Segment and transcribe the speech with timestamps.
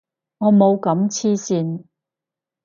[0.39, 1.83] 我冇咁黐線